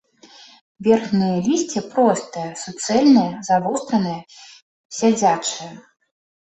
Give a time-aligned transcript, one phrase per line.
[0.87, 4.19] Верхняе лісце простае, суцэльнае, завостранае,
[5.01, 5.73] сядзячае.